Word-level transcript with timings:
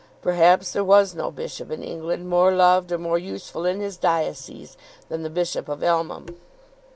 Perhaps 0.23 0.71
there 0.71 0.83
was 0.83 1.13
no 1.13 1.29
bishop 1.29 1.69
in 1.69 1.83
England 1.83 2.27
more 2.27 2.51
loved 2.51 2.91
or 2.91 2.97
more 2.97 3.19
useful 3.19 3.67
in 3.67 3.79
his 3.81 3.97
diocese 3.97 4.75
than 5.09 5.21
the 5.21 5.29
Bishop 5.29 5.69
of 5.69 5.83
Elmham. 5.83 6.37